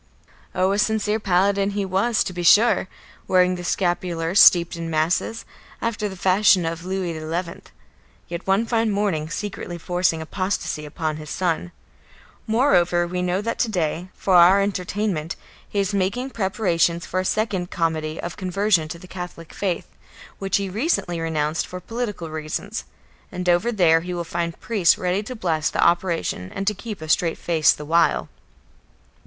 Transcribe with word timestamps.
Oh, 0.55 0.71
a 0.71 0.79
sincere 0.79 1.19
paladin 1.19 1.69
he 1.77 1.85
was, 1.85 2.23
to 2.23 2.33
be 2.33 2.41
sure, 2.41 2.87
wearing 3.27 3.53
the 3.53 3.63
scapular, 3.63 4.33
steeped 4.33 4.75
in 4.75 4.89
Masses, 4.89 5.45
after 5.79 6.09
the 6.09 6.15
fashion 6.17 6.65
of 6.65 6.83
Louis 6.83 7.13
XI., 7.19 7.61
yet 8.27 8.47
one 8.47 8.65
fine 8.65 8.89
morning 8.89 9.29
secretly 9.29 9.77
forcing 9.77 10.19
apostasy 10.19 10.85
upon 10.87 11.17
his 11.17 11.29
son. 11.29 11.71
Moreover 12.47 13.05
we 13.05 13.21
know 13.21 13.41
that 13.43 13.59
to 13.59 13.69
day, 13.69 14.09
for 14.15 14.33
our 14.33 14.59
entertainment, 14.59 15.35
he 15.69 15.77
is 15.79 15.93
making 15.93 16.31
preparations 16.31 17.05
for 17.05 17.19
a 17.19 17.23
second 17.23 17.69
comedy 17.69 18.19
of 18.19 18.37
conversion 18.37 18.87
to 18.87 18.97
the 18.97 19.07
Catholic 19.07 19.53
faith, 19.53 19.85
which 20.39 20.57
he 20.57 20.67
recently 20.67 21.19
renounced 21.21 21.67
for 21.67 21.79
political 21.79 22.31
reasons, 22.31 22.85
and 23.31 23.47
over 23.47 23.71
there 23.71 24.01
he 24.01 24.15
will 24.15 24.23
find 24.23 24.59
priests 24.59 24.97
ready 24.97 25.21
to 25.21 25.35
bless 25.35 25.69
the 25.69 25.83
operation 25.83 26.51
and 26.55 26.65
to 26.65 26.73
keep 26.73 27.03
a 27.03 27.07
straight 27.07 27.37
face 27.37 27.71
the 27.71 27.85
while. 27.85 28.29